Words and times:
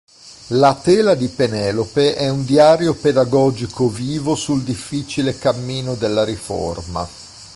La 0.47 0.73
"Tela 0.81 1.13
di 1.13 1.27
Penelope" 1.27 2.15
è 2.15 2.27
un 2.27 2.43
diario 2.43 2.95
pedagogico 2.95 3.87
vivo 3.87 4.33
sul 4.33 4.63
difficile 4.63 5.37
cammino 5.37 5.93
della 5.93 6.23
riforma. 6.23 7.07